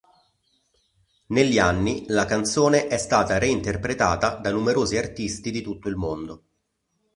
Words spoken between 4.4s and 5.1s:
numerosi